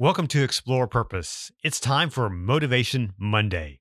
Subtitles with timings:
[0.00, 1.52] Welcome to Explore Purpose.
[1.62, 3.80] It's time for Motivation Monday.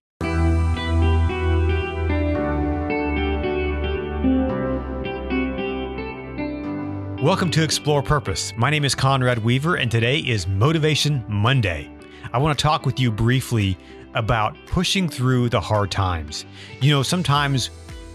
[7.24, 8.52] Welcome to Explore Purpose.
[8.58, 11.90] My name is Conrad Weaver, and today is Motivation Monday.
[12.34, 13.78] I want to talk with you briefly
[14.14, 16.44] about pushing through the hard times.
[16.82, 17.70] You know, sometimes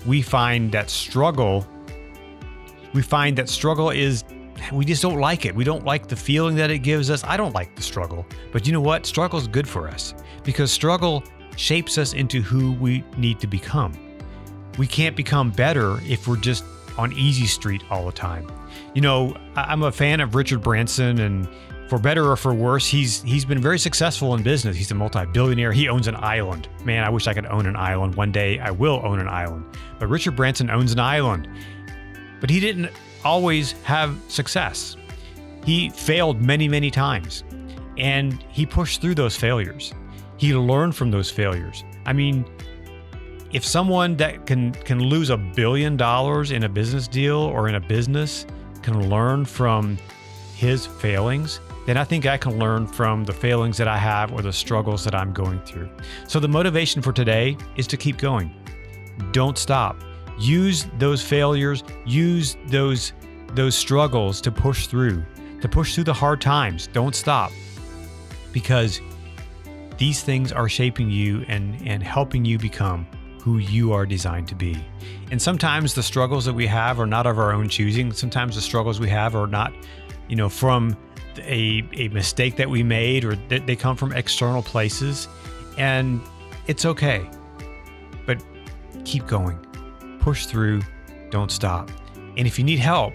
[0.05, 1.67] we find that struggle,
[2.93, 4.25] we find that struggle is
[4.73, 5.55] we just don't like it.
[5.55, 7.25] We don't like the feeling that it gives us.
[7.25, 8.27] I don't like the struggle.
[8.53, 9.07] But you know what?
[9.07, 11.25] Struggle is good for us because struggle
[11.57, 13.93] shapes us into who we need to become.
[14.79, 16.65] We can't become better if we're just
[16.99, 18.51] on easy street all the time.
[18.95, 21.49] You know, I'm a fan of Richard Branson and
[21.89, 24.77] for better or for worse, he's he's been very successful in business.
[24.77, 25.73] He's a multi-billionaire.
[25.73, 26.69] He owns an island.
[26.85, 28.15] Man, I wish I could own an island.
[28.15, 29.65] One day I will own an island.
[29.99, 31.49] But Richard Branson owns an island.
[32.41, 32.91] But he didn't
[33.25, 34.97] always have success.
[35.65, 37.45] He failed many, many times,
[37.97, 39.95] and he pushed through those failures.
[40.37, 41.85] He learned from those failures.
[42.07, 42.45] I mean,
[43.53, 47.77] if someone that can can lose a billion dollars in a business deal or in
[47.77, 48.47] a business
[48.83, 49.97] can learn from
[50.57, 54.43] his failings, then I think I can learn from the failings that I have or
[54.43, 55.89] the struggles that I'm going through.
[56.27, 58.55] So the motivation for today is to keep going.
[59.33, 59.97] Don't stop.
[60.39, 63.13] Use those failures, use those
[63.53, 65.25] those struggles to push through,
[65.61, 66.89] to push through the hard times.
[66.89, 67.53] Don't stop.
[68.53, 69.01] Because
[69.97, 73.07] these things are shaping you and and helping you become
[73.41, 74.83] who you are designed to be.
[75.31, 78.11] And sometimes the struggles that we have are not of our own choosing.
[78.13, 79.73] Sometimes the struggles we have are not,
[80.29, 80.97] you know, from
[81.39, 85.29] a, a mistake that we made or that they come from external places.
[85.77, 86.23] And
[86.67, 87.29] it's okay.
[88.25, 88.43] But
[89.05, 89.59] keep going
[90.25, 90.81] push through,
[91.29, 91.91] don't stop.
[92.39, 93.13] And if you need help,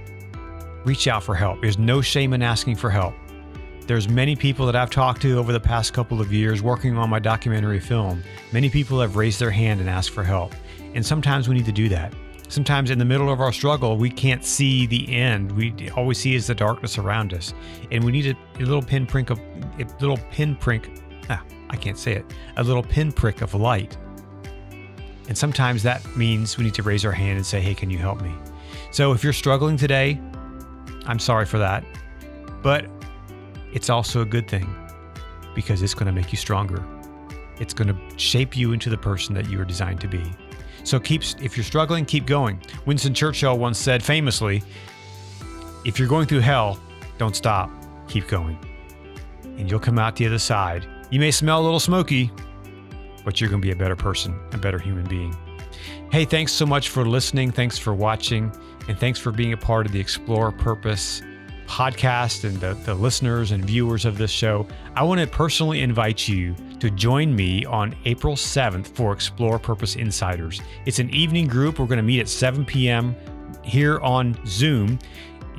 [0.86, 1.60] reach out for help.
[1.60, 3.16] There's no shame in asking for help.
[3.88, 7.10] There's many people that I've talked to over the past couple of years working on
[7.10, 8.22] my documentary film.
[8.54, 10.54] Many people have raised their hand and asked for help.
[10.94, 12.14] And sometimes we need to do that.
[12.48, 15.52] Sometimes in the middle of our struggle, we can't see the end.
[15.52, 17.56] We always see is the darkness around us.
[17.92, 20.92] And we need a, a little pinprick of a little pinprick.
[21.28, 22.26] Ah, I can't say it.
[22.58, 23.98] A little pinprick of light
[25.30, 28.00] and sometimes that means we need to raise our hand and say, hey, can you
[28.00, 28.34] help me?
[28.92, 30.20] So if you're struggling today,
[31.06, 31.86] I'm sorry for that.
[32.64, 32.88] But
[33.72, 34.68] it's also a good thing
[35.54, 36.84] because it's going to make you stronger.
[37.60, 40.23] It's going to shape you into the person that you are designed to be.
[40.84, 42.60] So keep if you're struggling, keep going.
[42.88, 44.64] Winston Churchill once said famously,
[45.86, 46.80] if you're going through hell,
[47.20, 47.70] don't stop.
[48.08, 48.58] Keep going.
[49.44, 50.88] And you'll come out the other side.
[51.12, 52.32] You may smell a little smoky,
[53.24, 55.36] but you're going to be a better person, a better human being.
[56.12, 57.52] Hey, thanks so much for listening.
[57.52, 58.52] Thanks for watching.
[58.88, 61.22] And thanks for being a part of the Explore Purpose
[61.68, 64.68] podcast and the, the listeners and viewers of this show.
[64.96, 69.96] I want to personally invite you to join me on April 7th for Explore Purpose
[69.96, 70.62] Insiders.
[70.88, 71.78] It's an evening group.
[71.78, 73.16] We're going to meet at 7 p.m.
[73.64, 74.98] here on Zoom.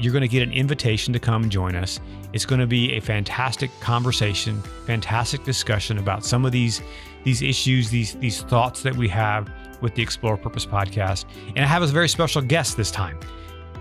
[0.00, 2.00] You're going to get an invitation to come join us.
[2.32, 6.80] It's going to be a fantastic conversation, fantastic discussion about some of these
[7.22, 9.50] these issues, these these thoughts that we have
[9.82, 11.26] with the Explore Purpose podcast.
[11.48, 13.18] And I have a very special guest this time.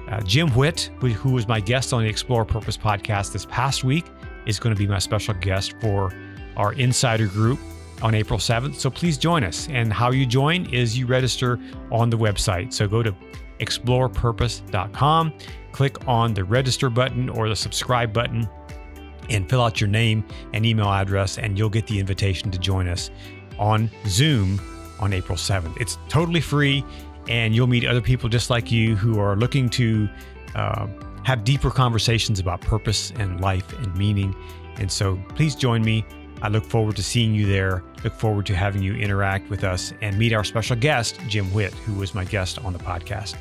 [0.10, 3.84] Uh, Jim Whitt, who, who was my guest on the Explore Purpose podcast this past
[3.84, 4.06] week,
[4.46, 6.14] is going to be my special guest for
[6.58, 7.60] our insider group
[8.02, 8.76] on April 7th.
[8.76, 9.68] So please join us.
[9.70, 11.60] And how you join is you register
[11.92, 12.74] on the website.
[12.74, 13.14] So go to
[13.60, 15.34] explorepurpose.com,
[15.72, 18.48] click on the register button or the subscribe button
[19.30, 22.88] and fill out your name and email address, and you'll get the invitation to join
[22.88, 23.12] us
[23.58, 24.60] on Zoom
[25.00, 25.80] on April 7th.
[25.80, 26.84] It's totally free,
[27.28, 30.10] and you'll meet other people just like you who are looking to
[30.56, 30.88] uh,
[31.24, 34.36] have deeper conversations about purpose and life and meaning.
[34.78, 36.06] And so please join me.
[36.42, 37.84] I look forward to seeing you there.
[38.04, 41.74] Look forward to having you interact with us and meet our special guest, Jim Whitt,
[41.74, 43.36] who was my guest on the podcast.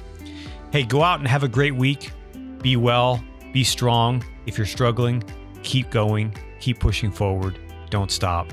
[0.70, 2.12] Hey, go out and have a great week.
[2.60, 3.24] Be well,
[3.54, 4.22] be strong.
[4.44, 5.24] If you're struggling,
[5.62, 7.58] keep going, keep pushing forward,
[7.88, 8.52] don't stop.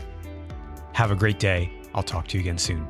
[0.94, 1.70] Have a great day.
[1.94, 2.88] I'll talk to you again soon.